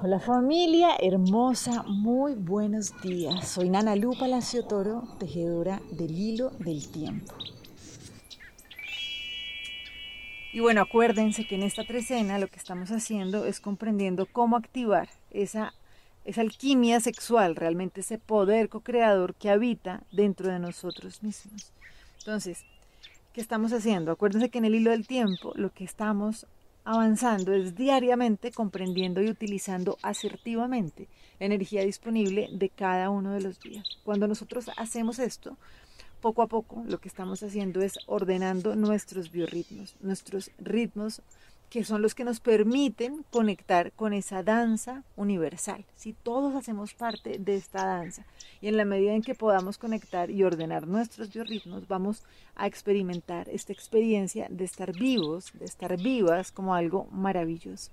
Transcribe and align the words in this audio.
Hola 0.00 0.20
familia 0.20 0.90
hermosa, 1.00 1.82
muy 1.82 2.34
buenos 2.34 2.92
días. 3.02 3.48
Soy 3.48 3.68
Nana 3.68 3.96
Lu 3.96 4.16
Palacio 4.16 4.64
Toro, 4.64 5.02
tejedora 5.18 5.82
del 5.90 6.16
hilo 6.16 6.50
del 6.60 6.88
tiempo. 6.88 7.34
Y 10.52 10.60
bueno, 10.60 10.82
acuérdense 10.82 11.48
que 11.48 11.56
en 11.56 11.64
esta 11.64 11.84
trecena 11.84 12.38
lo 12.38 12.46
que 12.46 12.60
estamos 12.60 12.92
haciendo 12.92 13.44
es 13.44 13.58
comprendiendo 13.58 14.26
cómo 14.26 14.56
activar 14.56 15.08
esa, 15.32 15.74
esa 16.24 16.42
alquimia 16.42 17.00
sexual, 17.00 17.56
realmente 17.56 18.02
ese 18.02 18.18
poder 18.18 18.68
co-creador 18.68 19.34
que 19.34 19.50
habita 19.50 20.04
dentro 20.12 20.48
de 20.48 20.60
nosotros 20.60 21.24
mismos. 21.24 21.72
Entonces, 22.20 22.64
¿qué 23.32 23.40
estamos 23.40 23.72
haciendo? 23.72 24.12
Acuérdense 24.12 24.48
que 24.48 24.58
en 24.58 24.66
el 24.66 24.76
hilo 24.76 24.92
del 24.92 25.08
tiempo 25.08 25.52
lo 25.56 25.72
que 25.72 25.82
estamos 25.82 26.46
avanzando 26.88 27.52
es 27.52 27.74
diariamente 27.74 28.50
comprendiendo 28.50 29.20
y 29.20 29.28
utilizando 29.28 29.98
asertivamente 30.00 31.06
la 31.38 31.44
energía 31.44 31.84
disponible 31.84 32.48
de 32.50 32.70
cada 32.70 33.10
uno 33.10 33.34
de 33.34 33.42
los 33.42 33.60
días. 33.60 33.84
Cuando 34.04 34.26
nosotros 34.26 34.70
hacemos 34.74 35.18
esto, 35.18 35.58
poco 36.22 36.40
a 36.40 36.46
poco 36.46 36.82
lo 36.86 36.98
que 36.98 37.08
estamos 37.08 37.42
haciendo 37.42 37.82
es 37.82 37.98
ordenando 38.06 38.74
nuestros 38.74 39.30
biorritmos, 39.30 39.96
nuestros 40.00 40.50
ritmos 40.56 41.20
que 41.70 41.84
son 41.84 42.00
los 42.00 42.14
que 42.14 42.24
nos 42.24 42.40
permiten 42.40 43.24
conectar 43.30 43.92
con 43.92 44.12
esa 44.12 44.42
danza 44.42 45.04
universal. 45.16 45.84
Si 45.94 46.14
todos 46.14 46.54
hacemos 46.54 46.94
parte 46.94 47.38
de 47.38 47.56
esta 47.56 47.84
danza 47.84 48.24
y 48.60 48.68
en 48.68 48.76
la 48.76 48.84
medida 48.84 49.12
en 49.12 49.22
que 49.22 49.34
podamos 49.34 49.76
conectar 49.76 50.30
y 50.30 50.42
ordenar 50.44 50.86
nuestros 50.86 51.32
biorritmos, 51.32 51.86
vamos 51.86 52.22
a 52.56 52.66
experimentar 52.66 53.48
esta 53.50 53.72
experiencia 53.72 54.46
de 54.50 54.64
estar 54.64 54.92
vivos, 54.92 55.52
de 55.54 55.66
estar 55.66 55.96
vivas 56.00 56.52
como 56.52 56.74
algo 56.74 57.06
maravilloso. 57.10 57.90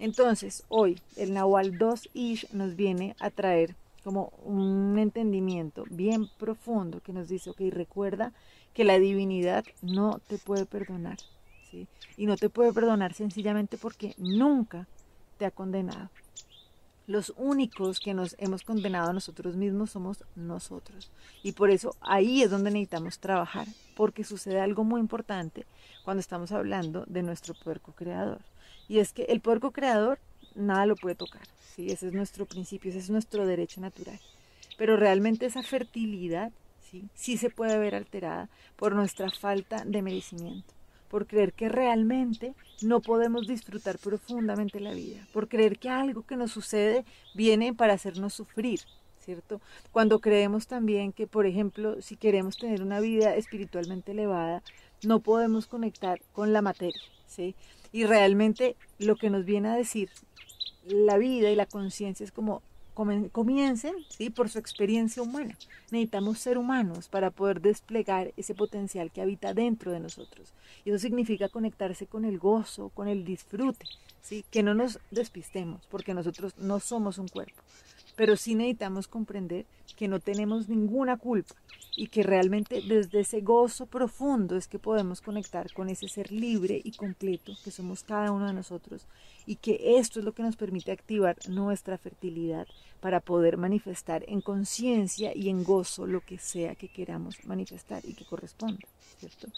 Entonces, 0.00 0.64
hoy 0.68 0.98
el 1.16 1.32
Nahual 1.34 1.78
2 1.78 2.10
Ish 2.14 2.52
nos 2.52 2.74
viene 2.74 3.14
a 3.20 3.30
traer 3.30 3.76
como 4.02 4.32
un 4.44 4.98
entendimiento 4.98 5.84
bien 5.88 6.28
profundo 6.36 7.00
que 7.00 7.12
nos 7.12 7.28
dice, 7.28 7.50
ok, 7.50 7.60
recuerda 7.70 8.32
que 8.74 8.84
la 8.84 8.98
divinidad 8.98 9.64
no 9.82 10.20
te 10.26 10.36
puede 10.36 10.66
perdonar 10.66 11.16
y 12.16 12.26
no 12.26 12.36
te 12.36 12.48
puede 12.48 12.72
perdonar 12.72 13.14
sencillamente 13.14 13.76
porque 13.78 14.14
nunca 14.18 14.86
te 15.38 15.46
ha 15.46 15.50
condenado. 15.50 16.10
Los 17.06 17.34
únicos 17.36 18.00
que 18.00 18.14
nos 18.14 18.34
hemos 18.38 18.62
condenado 18.62 19.10
a 19.10 19.12
nosotros 19.12 19.56
mismos 19.56 19.90
somos 19.90 20.24
nosotros. 20.36 21.10
Y 21.42 21.52
por 21.52 21.70
eso 21.70 21.94
ahí 22.00 22.42
es 22.42 22.50
donde 22.50 22.70
necesitamos 22.70 23.18
trabajar, 23.18 23.66
porque 23.94 24.24
sucede 24.24 24.60
algo 24.60 24.84
muy 24.84 25.00
importante 25.00 25.66
cuando 26.02 26.20
estamos 26.20 26.50
hablando 26.52 27.04
de 27.06 27.22
nuestro 27.22 27.52
poder 27.54 27.80
co-creador. 27.80 28.40
Y 28.88 29.00
es 29.00 29.12
que 29.12 29.24
el 29.24 29.40
poder 29.40 29.60
co-creador 29.60 30.18
nada 30.54 30.86
lo 30.86 30.96
puede 30.96 31.14
tocar. 31.14 31.42
¿sí? 31.74 31.90
Ese 31.90 32.06
es 32.08 32.14
nuestro 32.14 32.46
principio, 32.46 32.90
ese 32.90 33.00
es 33.00 33.10
nuestro 33.10 33.46
derecho 33.46 33.82
natural. 33.82 34.18
Pero 34.78 34.96
realmente 34.96 35.44
esa 35.44 35.62
fertilidad 35.62 36.52
¿sí? 36.90 37.08
sí 37.14 37.36
se 37.36 37.50
puede 37.50 37.78
ver 37.78 37.94
alterada 37.94 38.48
por 38.76 38.94
nuestra 38.94 39.30
falta 39.30 39.84
de 39.84 40.00
merecimiento 40.00 40.73
por 41.08 41.26
creer 41.26 41.52
que 41.52 41.68
realmente 41.68 42.54
no 42.82 43.00
podemos 43.00 43.46
disfrutar 43.46 43.98
profundamente 43.98 44.80
la 44.80 44.92
vida, 44.92 45.26
por 45.32 45.48
creer 45.48 45.78
que 45.78 45.88
algo 45.88 46.26
que 46.26 46.36
nos 46.36 46.52
sucede 46.52 47.04
viene 47.34 47.72
para 47.74 47.94
hacernos 47.94 48.34
sufrir, 48.34 48.80
¿cierto? 49.20 49.60
Cuando 49.92 50.20
creemos 50.20 50.66
también 50.66 51.12
que, 51.12 51.26
por 51.26 51.46
ejemplo, 51.46 52.00
si 52.02 52.16
queremos 52.16 52.56
tener 52.56 52.82
una 52.82 53.00
vida 53.00 53.36
espiritualmente 53.36 54.12
elevada, 54.12 54.62
no 55.04 55.20
podemos 55.20 55.66
conectar 55.66 56.20
con 56.32 56.52
la 56.52 56.62
materia, 56.62 57.00
¿sí? 57.26 57.54
Y 57.92 58.04
realmente 58.04 58.76
lo 58.98 59.16
que 59.16 59.30
nos 59.30 59.44
viene 59.44 59.68
a 59.68 59.76
decir 59.76 60.10
la 60.86 61.16
vida 61.16 61.50
y 61.50 61.56
la 61.56 61.66
conciencia 61.66 62.24
es 62.24 62.32
como 62.32 62.62
comiencen 62.94 63.94
¿sí? 64.08 64.30
por 64.30 64.48
su 64.48 64.58
experiencia 64.58 65.22
humana. 65.22 65.56
Necesitamos 65.90 66.38
ser 66.38 66.58
humanos 66.58 67.08
para 67.08 67.30
poder 67.30 67.60
desplegar 67.60 68.32
ese 68.36 68.54
potencial 68.54 69.10
que 69.10 69.20
habita 69.20 69.52
dentro 69.52 69.92
de 69.92 70.00
nosotros. 70.00 70.52
Y 70.84 70.90
eso 70.90 70.98
significa 70.98 71.48
conectarse 71.48 72.06
con 72.06 72.24
el 72.24 72.38
gozo, 72.38 72.90
con 72.90 73.08
el 73.08 73.24
disfrute, 73.24 73.86
¿sí? 74.22 74.44
que 74.50 74.62
no 74.62 74.74
nos 74.74 75.00
despistemos, 75.10 75.86
porque 75.90 76.14
nosotros 76.14 76.54
no 76.56 76.80
somos 76.80 77.18
un 77.18 77.28
cuerpo. 77.28 77.62
Pero 78.16 78.36
sí 78.36 78.54
necesitamos 78.54 79.08
comprender 79.08 79.66
que 79.96 80.08
no 80.08 80.20
tenemos 80.20 80.68
ninguna 80.68 81.16
culpa 81.16 81.54
y 81.96 82.08
que 82.08 82.22
realmente 82.22 82.82
desde 82.82 83.20
ese 83.20 83.40
gozo 83.40 83.86
profundo 83.86 84.56
es 84.56 84.66
que 84.66 84.78
podemos 84.78 85.20
conectar 85.20 85.72
con 85.72 85.88
ese 85.88 86.08
ser 86.08 86.32
libre 86.32 86.80
y 86.82 86.92
completo 86.92 87.52
que 87.62 87.70
somos 87.70 88.02
cada 88.02 88.32
uno 88.32 88.46
de 88.46 88.52
nosotros 88.52 89.06
y 89.46 89.56
que 89.56 89.98
esto 89.98 90.18
es 90.18 90.24
lo 90.24 90.32
que 90.32 90.42
nos 90.42 90.56
permite 90.56 90.90
activar 90.90 91.36
nuestra 91.48 91.98
fertilidad 91.98 92.66
para 93.00 93.20
poder 93.20 93.58
manifestar 93.58 94.24
en 94.28 94.40
conciencia 94.40 95.32
y 95.36 95.50
en 95.50 95.62
gozo 95.62 96.06
lo 96.06 96.20
que 96.20 96.38
sea 96.38 96.74
que 96.74 96.88
queramos 96.88 97.44
manifestar 97.44 98.02
y 98.04 98.14
que 98.14 98.24
corresponda, 98.24 98.80
¿cierto? 99.18 99.48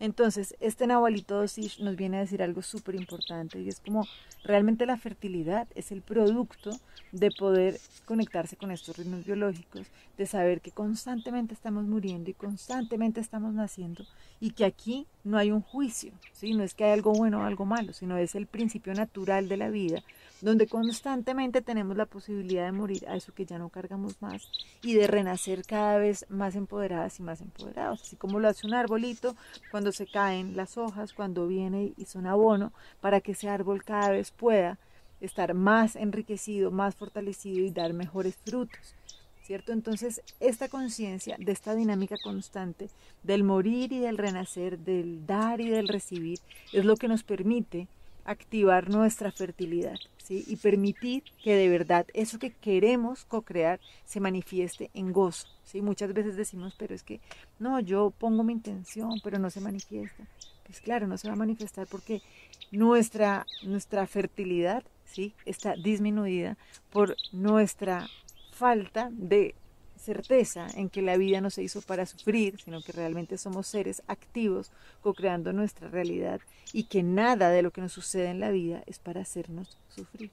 Entonces, 0.00 0.56
este 0.60 0.86
Nahualito 0.86 1.36
Dosish 1.36 1.78
nos 1.80 1.94
viene 1.94 2.16
a 2.16 2.20
decir 2.20 2.42
algo 2.42 2.62
súper 2.62 2.94
importante 2.94 3.60
y 3.60 3.68
es 3.68 3.80
como 3.80 4.06
realmente 4.42 4.86
la 4.86 4.96
fertilidad 4.96 5.68
es 5.74 5.92
el 5.92 6.00
producto 6.00 6.70
de 7.12 7.30
poder 7.30 7.78
conectarse 8.06 8.56
con 8.56 8.70
estos 8.70 8.96
ritmos 8.96 9.26
biológicos, 9.26 9.86
de 10.16 10.24
saber 10.24 10.62
que 10.62 10.70
constantemente 10.70 11.52
estamos 11.52 11.84
muriendo 11.84 12.30
y 12.30 12.34
constantemente 12.34 13.20
estamos 13.20 13.52
naciendo 13.52 14.06
y 14.40 14.52
que 14.52 14.64
aquí 14.64 15.06
no 15.22 15.36
hay 15.36 15.50
un 15.50 15.60
juicio, 15.60 16.12
¿sí? 16.32 16.54
no 16.54 16.62
es 16.62 16.72
que 16.72 16.84
hay 16.84 16.92
algo 16.92 17.12
bueno 17.12 17.40
o 17.40 17.42
algo 17.42 17.66
malo, 17.66 17.92
sino 17.92 18.16
es 18.16 18.34
el 18.34 18.46
principio 18.46 18.94
natural 18.94 19.50
de 19.50 19.58
la 19.58 19.68
vida 19.68 20.02
donde 20.40 20.66
constantemente 20.66 21.60
tenemos 21.60 21.96
la 21.96 22.06
posibilidad 22.06 22.64
de 22.64 22.72
morir 22.72 23.06
a 23.08 23.16
eso 23.16 23.34
que 23.34 23.46
ya 23.46 23.58
no 23.58 23.68
cargamos 23.68 24.20
más 24.22 24.50
y 24.82 24.94
de 24.94 25.06
renacer 25.06 25.64
cada 25.64 25.98
vez 25.98 26.26
más 26.28 26.56
empoderadas 26.56 27.18
y 27.18 27.22
más 27.22 27.40
empoderados, 27.40 28.02
así 28.02 28.16
como 28.16 28.40
lo 28.40 28.48
hace 28.48 28.66
un 28.66 28.74
arbolito 28.74 29.36
cuando 29.70 29.92
se 29.92 30.06
caen 30.06 30.56
las 30.56 30.78
hojas, 30.78 31.12
cuando 31.12 31.46
viene 31.46 31.92
y 31.96 32.04
son 32.06 32.26
abono, 32.26 32.72
para 33.00 33.20
que 33.20 33.32
ese 33.32 33.48
árbol 33.48 33.84
cada 33.84 34.10
vez 34.10 34.30
pueda 34.30 34.78
estar 35.20 35.54
más 35.54 35.96
enriquecido, 35.96 36.70
más 36.70 36.94
fortalecido 36.94 37.64
y 37.64 37.70
dar 37.70 37.92
mejores 37.92 38.36
frutos. 38.44 38.94
¿Cierto? 39.42 39.72
Entonces, 39.72 40.22
esta 40.38 40.68
conciencia 40.68 41.36
de 41.36 41.50
esta 41.50 41.74
dinámica 41.74 42.16
constante 42.22 42.88
del 43.24 43.42
morir 43.42 43.92
y 43.92 43.98
del 43.98 44.16
renacer, 44.16 44.78
del 44.78 45.26
dar 45.26 45.60
y 45.60 45.68
del 45.68 45.88
recibir, 45.88 46.38
es 46.72 46.84
lo 46.84 46.94
que 46.94 47.08
nos 47.08 47.24
permite 47.24 47.88
activar 48.24 48.88
nuestra 48.90 49.32
fertilidad 49.32 49.96
y 50.30 50.56
permitir 50.56 51.24
que 51.42 51.56
de 51.56 51.68
verdad 51.68 52.06
eso 52.14 52.38
que 52.38 52.52
queremos 52.52 53.24
co-crear 53.24 53.80
se 54.04 54.20
manifieste 54.20 54.90
en 54.94 55.12
gozo. 55.12 55.48
¿sí? 55.64 55.82
Muchas 55.82 56.14
veces 56.14 56.36
decimos, 56.36 56.74
pero 56.78 56.94
es 56.94 57.02
que 57.02 57.20
no, 57.58 57.80
yo 57.80 58.12
pongo 58.16 58.44
mi 58.44 58.52
intención, 58.52 59.20
pero 59.24 59.40
no 59.40 59.50
se 59.50 59.60
manifiesta. 59.60 60.24
Pues 60.64 60.80
claro, 60.80 61.08
no 61.08 61.18
se 61.18 61.26
va 61.26 61.34
a 61.34 61.36
manifestar 61.36 61.88
porque 61.88 62.22
nuestra, 62.70 63.44
nuestra 63.64 64.06
fertilidad 64.06 64.84
¿sí? 65.04 65.34
está 65.46 65.74
disminuida 65.74 66.56
por 66.92 67.16
nuestra 67.32 68.06
falta 68.52 69.08
de 69.10 69.56
certeza 70.00 70.66
en 70.74 70.88
que 70.88 71.02
la 71.02 71.16
vida 71.16 71.40
no 71.40 71.50
se 71.50 71.62
hizo 71.62 71.82
para 71.82 72.06
sufrir, 72.06 72.60
sino 72.64 72.82
que 72.82 72.92
realmente 72.92 73.38
somos 73.38 73.66
seres 73.66 74.02
activos 74.06 74.72
co-creando 75.02 75.52
nuestra 75.52 75.88
realidad 75.88 76.40
y 76.72 76.84
que 76.84 77.02
nada 77.02 77.50
de 77.50 77.62
lo 77.62 77.70
que 77.70 77.80
nos 77.80 77.92
sucede 77.92 78.28
en 78.28 78.40
la 78.40 78.50
vida 78.50 78.82
es 78.86 78.98
para 78.98 79.20
hacernos 79.20 79.78
sufrir. 79.94 80.30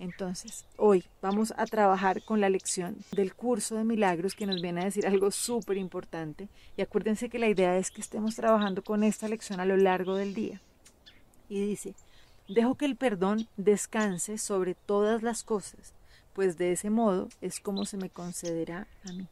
Entonces, 0.00 0.64
hoy 0.76 1.04
vamos 1.22 1.54
a 1.56 1.66
trabajar 1.66 2.22
con 2.24 2.40
la 2.40 2.50
lección 2.50 2.96
del 3.12 3.34
curso 3.34 3.76
de 3.76 3.84
milagros 3.84 4.34
que 4.34 4.46
nos 4.46 4.60
viene 4.60 4.80
a 4.80 4.86
decir 4.86 5.06
algo 5.06 5.30
súper 5.30 5.76
importante. 5.76 6.48
Y 6.76 6.82
acuérdense 6.82 7.28
que 7.28 7.38
la 7.38 7.48
idea 7.48 7.78
es 7.78 7.90
que 7.90 8.00
estemos 8.00 8.34
trabajando 8.34 8.82
con 8.82 9.04
esta 9.04 9.28
lección 9.28 9.60
a 9.60 9.64
lo 9.64 9.76
largo 9.76 10.16
del 10.16 10.34
día. 10.34 10.60
Y 11.48 11.64
dice, 11.64 11.94
dejo 12.48 12.74
que 12.74 12.86
el 12.86 12.96
perdón 12.96 13.46
descanse 13.56 14.36
sobre 14.36 14.74
todas 14.74 15.22
las 15.22 15.44
cosas 15.44 15.94
pues 16.34 16.58
de 16.58 16.72
ese 16.72 16.90
modo 16.90 17.28
es 17.40 17.60
como 17.60 17.84
se 17.84 17.96
me 17.96 18.10
concederá 18.10 18.86
a 19.04 19.12
mí. 19.12 19.26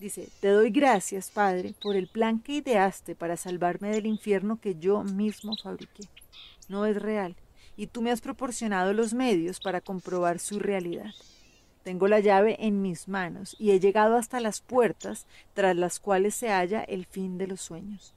Dice, 0.00 0.28
te 0.40 0.48
doy 0.48 0.70
gracias, 0.70 1.30
Padre, 1.30 1.74
por 1.80 1.94
el 1.94 2.08
plan 2.08 2.40
que 2.40 2.54
ideaste 2.54 3.14
para 3.14 3.36
salvarme 3.36 3.90
del 3.90 4.06
infierno 4.06 4.60
que 4.60 4.74
yo 4.74 5.04
mismo 5.04 5.56
fabriqué. 5.62 6.04
No 6.68 6.86
es 6.86 7.00
real, 7.00 7.36
y 7.76 7.86
tú 7.86 8.02
me 8.02 8.10
has 8.10 8.20
proporcionado 8.20 8.92
los 8.92 9.14
medios 9.14 9.60
para 9.60 9.80
comprobar 9.80 10.38
su 10.38 10.58
realidad. 10.58 11.12
Tengo 11.84 12.08
la 12.08 12.20
llave 12.20 12.56
en 12.60 12.80
mis 12.80 13.08
manos 13.08 13.56
y 13.58 13.72
he 13.72 13.80
llegado 13.80 14.16
hasta 14.16 14.40
las 14.40 14.60
puertas 14.60 15.26
tras 15.54 15.76
las 15.76 15.98
cuales 15.98 16.34
se 16.34 16.48
halla 16.48 16.82
el 16.82 17.06
fin 17.06 17.38
de 17.38 17.48
los 17.48 17.60
sueños. 17.60 18.14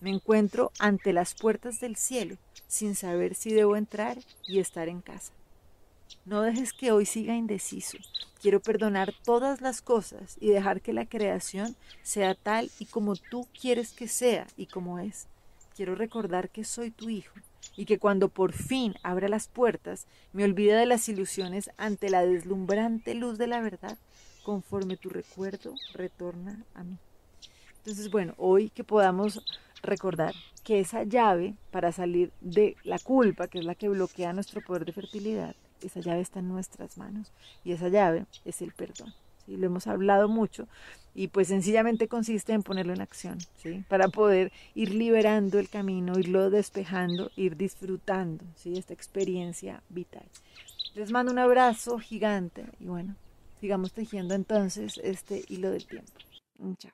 Me 0.00 0.10
encuentro 0.10 0.72
ante 0.78 1.12
las 1.12 1.34
puertas 1.34 1.78
del 1.80 1.96
cielo 1.96 2.36
sin 2.66 2.94
saber 2.94 3.34
si 3.34 3.52
debo 3.52 3.76
entrar 3.76 4.18
y 4.46 4.58
estar 4.58 4.88
en 4.88 5.02
casa. 5.02 5.32
No 6.24 6.42
dejes 6.42 6.72
que 6.72 6.92
hoy 6.92 7.06
siga 7.06 7.34
indeciso. 7.34 7.98
Quiero 8.40 8.60
perdonar 8.60 9.14
todas 9.24 9.60
las 9.60 9.82
cosas 9.82 10.36
y 10.40 10.50
dejar 10.50 10.80
que 10.80 10.92
la 10.92 11.06
creación 11.06 11.76
sea 12.02 12.34
tal 12.34 12.70
y 12.78 12.86
como 12.86 13.16
tú 13.16 13.46
quieres 13.60 13.92
que 13.92 14.08
sea 14.08 14.46
y 14.56 14.66
como 14.66 14.98
es. 14.98 15.28
Quiero 15.76 15.94
recordar 15.94 16.50
que 16.50 16.64
soy 16.64 16.90
tu 16.90 17.08
hijo 17.08 17.34
y 17.76 17.84
que 17.84 17.98
cuando 17.98 18.28
por 18.28 18.52
fin 18.52 18.94
abra 19.02 19.28
las 19.28 19.48
puertas 19.48 20.06
me 20.32 20.44
olvide 20.44 20.74
de 20.74 20.86
las 20.86 21.08
ilusiones 21.08 21.70
ante 21.76 22.10
la 22.10 22.26
deslumbrante 22.26 23.14
luz 23.14 23.38
de 23.38 23.46
la 23.46 23.60
verdad, 23.60 23.96
conforme 24.42 24.96
tu 24.96 25.08
recuerdo 25.08 25.74
retorna 25.94 26.64
a 26.74 26.84
mí. 26.84 26.98
Entonces, 27.78 28.10
bueno, 28.10 28.34
hoy 28.36 28.70
que 28.70 28.84
podamos 28.84 29.42
recordar 29.82 30.34
que 30.62 30.80
esa 30.80 31.02
llave 31.02 31.54
para 31.70 31.92
salir 31.92 32.32
de 32.40 32.76
la 32.84 32.98
culpa, 32.98 33.48
que 33.48 33.58
es 33.58 33.64
la 33.64 33.74
que 33.74 33.88
bloquea 33.88 34.32
nuestro 34.32 34.60
poder 34.60 34.84
de 34.84 34.92
fertilidad, 34.92 35.56
esa 35.82 36.00
llave 36.00 36.20
está 36.20 36.40
en 36.40 36.48
nuestras 36.48 36.96
manos 36.96 37.32
y 37.64 37.72
esa 37.72 37.88
llave 37.88 38.26
es 38.44 38.62
el 38.62 38.72
perdón. 38.72 39.14
¿sí? 39.44 39.56
Lo 39.56 39.66
hemos 39.66 39.86
hablado 39.86 40.28
mucho 40.28 40.68
y 41.14 41.28
pues 41.28 41.48
sencillamente 41.48 42.08
consiste 42.08 42.52
en 42.52 42.62
ponerlo 42.62 42.92
en 42.92 43.00
acción, 43.00 43.38
¿sí? 43.56 43.84
Para 43.88 44.08
poder 44.08 44.52
ir 44.74 44.94
liberando 44.94 45.58
el 45.58 45.68
camino, 45.68 46.18
irlo 46.18 46.50
despejando, 46.50 47.30
ir 47.36 47.56
disfrutando, 47.56 48.44
¿sí? 48.56 48.78
Esta 48.78 48.94
experiencia 48.94 49.82
vital. 49.88 50.26
Les 50.94 51.10
mando 51.10 51.32
un 51.32 51.38
abrazo 51.38 51.98
gigante 51.98 52.64
y 52.80 52.86
bueno, 52.86 53.16
sigamos 53.60 53.92
tejiendo 53.92 54.34
entonces 54.34 54.98
este 55.02 55.44
hilo 55.48 55.70
del 55.70 55.86
tiempo. 55.86 56.12
Chao. 56.78 56.92